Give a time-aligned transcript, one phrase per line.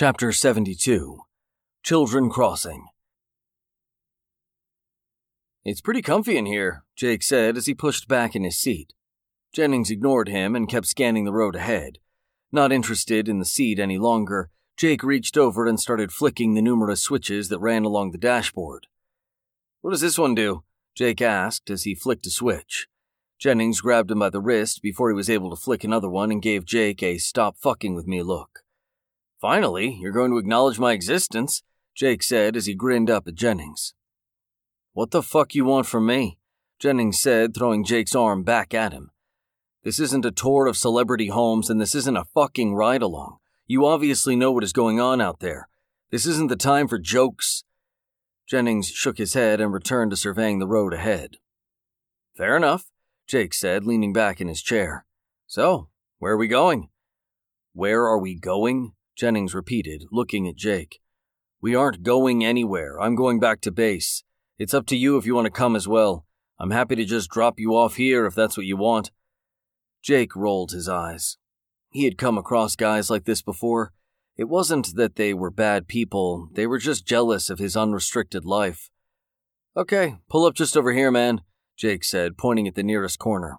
[0.00, 1.18] Chapter 72
[1.82, 2.86] Children Crossing.
[5.62, 8.94] It's pretty comfy in here, Jake said as he pushed back in his seat.
[9.52, 11.98] Jennings ignored him and kept scanning the road ahead.
[12.50, 17.02] Not interested in the seat any longer, Jake reached over and started flicking the numerous
[17.02, 18.86] switches that ran along the dashboard.
[19.82, 20.64] What does this one do?
[20.94, 22.88] Jake asked as he flicked a switch.
[23.38, 26.40] Jennings grabbed him by the wrist before he was able to flick another one and
[26.40, 28.59] gave Jake a stop fucking with me look.
[29.40, 31.62] Finally, you're going to acknowledge my existence,
[31.94, 33.94] Jake said as he grinned up at Jennings.
[34.92, 36.38] What the fuck you want from me?
[36.78, 39.10] Jennings said, throwing Jake's arm back at him.
[39.82, 43.38] This isn't a tour of celebrity homes and this isn't a fucking ride along.
[43.66, 45.68] You obviously know what is going on out there.
[46.10, 47.64] This isn't the time for jokes.
[48.46, 51.36] Jennings shook his head and returned to surveying the road ahead.
[52.36, 52.90] Fair enough,
[53.26, 55.06] Jake said, leaning back in his chair.
[55.46, 55.88] So,
[56.18, 56.88] where are we going?
[57.72, 58.92] Where are we going?
[59.20, 61.02] Jennings repeated, looking at Jake.
[61.60, 62.98] We aren't going anywhere.
[62.98, 64.24] I'm going back to base.
[64.58, 66.24] It's up to you if you want to come as well.
[66.58, 69.10] I'm happy to just drop you off here if that's what you want.
[70.02, 71.36] Jake rolled his eyes.
[71.90, 73.92] He had come across guys like this before.
[74.38, 78.88] It wasn't that they were bad people, they were just jealous of his unrestricted life.
[79.76, 81.42] Okay, pull up just over here, man,
[81.76, 83.58] Jake said, pointing at the nearest corner.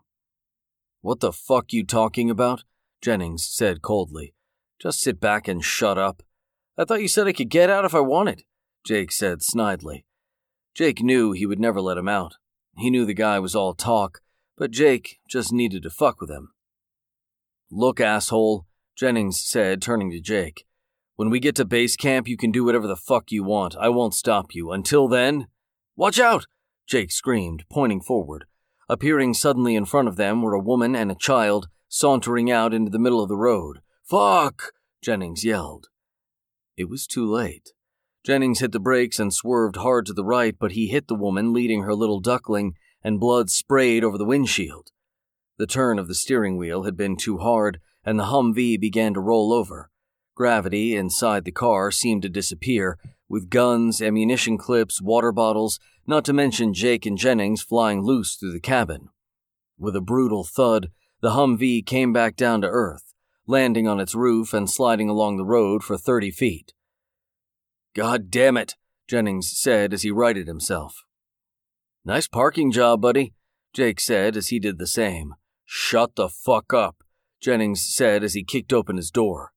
[1.01, 2.63] What the fuck you talking about?
[2.99, 4.33] Jennings said coldly.
[4.81, 6.23] Just sit back and shut up.
[6.77, 8.43] I thought you said I could get out if I wanted,
[8.83, 10.05] Jake said snidely.
[10.73, 12.35] Jake knew he would never let him out.
[12.77, 14.21] He knew the guy was all talk,
[14.57, 16.53] but Jake just needed to fuck with him.
[17.69, 18.65] Look, asshole,
[18.95, 20.65] Jennings said, turning to Jake.
[21.15, 23.75] When we get to base camp, you can do whatever the fuck you want.
[23.79, 24.71] I won't stop you.
[24.71, 25.47] Until then.
[25.95, 26.47] Watch out!
[26.87, 28.45] Jake screamed, pointing forward.
[28.89, 32.89] Appearing suddenly in front of them were a woman and a child sauntering out into
[32.89, 33.81] the middle of the road.
[34.11, 34.73] Fuck!
[35.01, 35.87] Jennings yelled.
[36.75, 37.69] It was too late.
[38.25, 41.53] Jennings hit the brakes and swerved hard to the right, but he hit the woman
[41.53, 44.89] leading her little duckling, and blood sprayed over the windshield.
[45.57, 49.21] The turn of the steering wheel had been too hard, and the Humvee began to
[49.21, 49.89] roll over.
[50.35, 52.97] Gravity inside the car seemed to disappear,
[53.29, 58.51] with guns, ammunition clips, water bottles, not to mention Jake and Jennings flying loose through
[58.51, 59.07] the cabin.
[59.79, 60.89] With a brutal thud,
[61.21, 63.11] the Humvee came back down to earth
[63.51, 66.73] landing on its roof and sliding along the road for 30 feet.
[67.93, 68.75] God damn it,
[69.07, 71.03] Jennings said as he righted himself.
[72.03, 73.33] Nice parking job, buddy,
[73.73, 75.35] Jake said as he did the same.
[75.65, 77.03] Shut the fuck up,
[77.41, 79.51] Jennings said as he kicked open his door.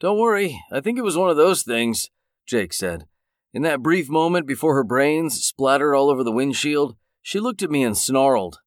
[0.00, 2.08] Don't worry, I think it was one of those things,
[2.46, 3.06] Jake said.
[3.52, 7.70] In that brief moment before her brains splattered all over the windshield, she looked at
[7.70, 8.60] me and snarled.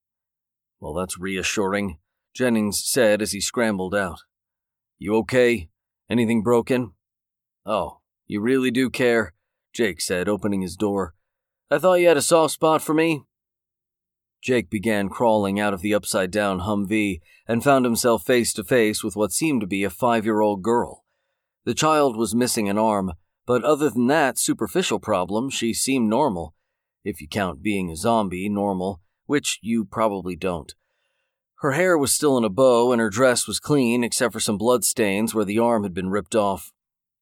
[0.79, 1.99] Well, that's reassuring,
[2.35, 4.19] Jennings said as he scrambled out.
[5.03, 5.67] You okay?
[6.11, 6.91] Anything broken?
[7.65, 9.33] Oh, you really do care,
[9.73, 11.15] Jake said, opening his door.
[11.71, 13.23] I thought you had a soft spot for me.
[14.43, 19.03] Jake began crawling out of the upside down Humvee and found himself face to face
[19.03, 21.03] with what seemed to be a five year old girl.
[21.65, 23.13] The child was missing an arm,
[23.47, 26.53] but other than that superficial problem, she seemed normal.
[27.03, 30.75] If you count being a zombie normal, which you probably don't.
[31.61, 34.57] Her hair was still in a bow, and her dress was clean except for some
[34.57, 36.71] blood stains where the arm had been ripped off.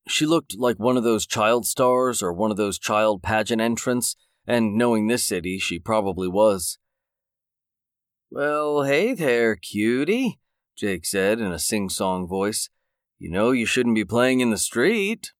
[0.07, 4.15] She looked like one of those child stars or one of those child pageant entrants,
[4.47, 6.77] and knowing this city, she probably was.
[8.31, 10.39] Well, hey there, cutie,
[10.77, 12.69] Jake said in a sing song voice.
[13.17, 15.33] You know you shouldn't be playing in the street.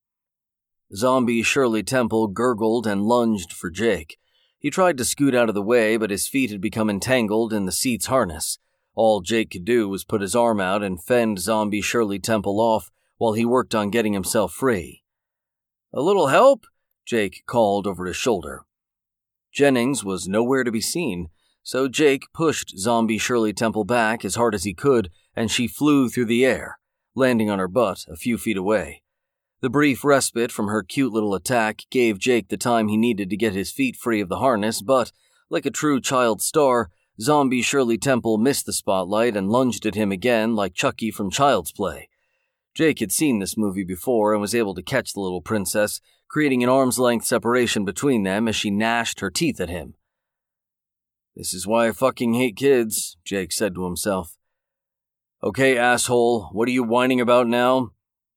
[0.94, 4.18] Zombie Shirley Temple gurgled and lunged for Jake.
[4.58, 7.66] He tried to scoot out of the way, but his feet had become entangled in
[7.66, 8.60] the seat's harness.
[9.02, 12.92] All Jake could do was put his arm out and fend zombie Shirley Temple off
[13.18, 15.04] while he worked on getting himself free.
[15.94, 16.66] A little help?
[17.06, 18.66] Jake called over his shoulder.
[19.54, 21.30] Jennings was nowhere to be seen,
[21.64, 26.10] so Jake pushed zombie Shirley Temple back as hard as he could, and she flew
[26.10, 26.78] through the air,
[27.16, 29.04] landing on her butt a few feet away.
[29.62, 33.38] The brief respite from her cute little attack gave Jake the time he needed to
[33.38, 35.14] get his feet free of the harness, but,
[35.50, 36.90] like a true child star,
[37.22, 41.72] Zombie Shirley Temple missed the spotlight and lunged at him again like Chucky from Child's
[41.72, 42.08] Play.
[42.74, 46.00] Jake had seen this movie before and was able to catch the little princess,
[46.30, 49.96] creating an arm's length separation between them as she gnashed her teeth at him.
[51.36, 54.38] This is why I fucking hate kids, Jake said to himself.
[55.44, 57.92] Okay, asshole, what are you whining about now?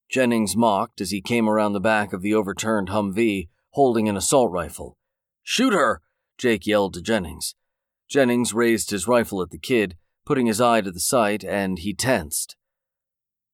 [0.09, 4.51] Jennings mocked as he came around the back of the overturned Humvee, holding an assault
[4.51, 4.99] rifle.
[5.43, 6.01] Shoot her!
[6.37, 7.55] Jake yelled to Jennings.
[8.13, 11.95] Jennings raised his rifle at the kid, putting his eye to the sight, and he
[11.95, 12.57] tensed.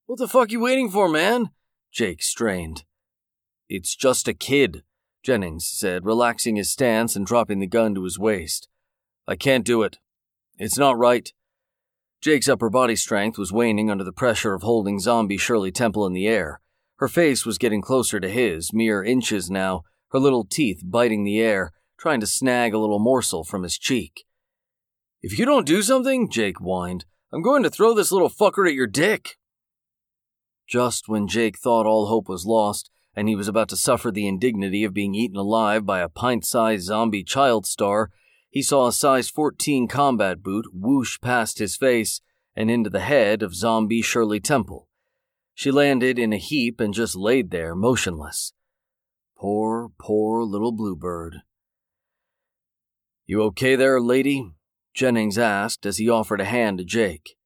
[0.07, 1.51] What the fuck you waiting for, man?
[1.93, 2.83] Jake strained.
[3.69, 4.83] It's just a kid,
[5.23, 8.67] Jennings said, relaxing his stance and dropping the gun to his waist.
[9.29, 9.99] I can't do it.
[10.57, 11.33] It's not right.
[12.21, 16.15] Jake's upper body strength was waning under the pressure of holding zombie Shirley Temple in
[16.15, 16.61] the air.
[16.97, 21.39] Her face was getting closer to his, mere inches now, her little teeth biting the
[21.39, 24.25] air, trying to snag a little morsel from his cheek.
[25.21, 28.75] If you don't do something, Jake whined, I'm going to throw this little fucker at
[28.75, 29.37] your dick.
[30.69, 34.29] Just when Jake thought all hope was lost, and he was about to suffer the
[34.29, 38.11] indignity of being eaten alive by a pint sized zombie child star,
[38.49, 42.21] he saw a size 14 combat boot whoosh past his face
[42.55, 44.89] and into the head of zombie Shirley Temple.
[45.53, 48.53] She landed in a heap and just laid there, motionless.
[49.37, 51.39] Poor, poor little bluebird.
[53.27, 54.53] You okay there, lady?
[54.95, 57.37] Jennings asked as he offered a hand to Jake.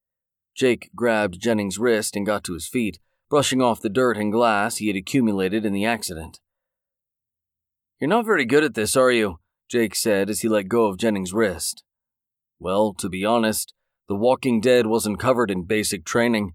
[0.55, 2.99] Jake grabbed Jennings' wrist and got to his feet,
[3.29, 6.41] brushing off the dirt and glass he had accumulated in the accident.
[8.00, 9.39] You're not very good at this, are you?
[9.69, 11.83] Jake said as he let go of Jennings' wrist.
[12.59, 13.73] Well, to be honest,
[14.09, 16.55] The Walking Dead wasn't covered in basic training,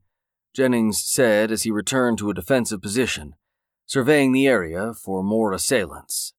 [0.53, 3.33] Jennings said as he returned to a defensive position,
[3.85, 6.33] surveying the area for more assailants.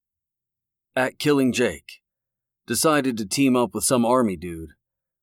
[0.94, 2.00] At killing Jake,
[2.68, 4.74] decided to team up with some army dude.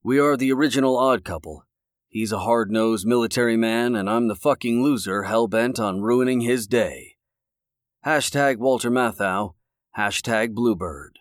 [0.03, 1.63] We are the original odd couple.
[2.09, 6.41] He's a hard nosed military man, and I'm the fucking loser hell bent on ruining
[6.41, 7.17] his day.
[8.03, 9.53] Hashtag Walter Matthau,
[9.95, 11.19] hashtag Bluebird.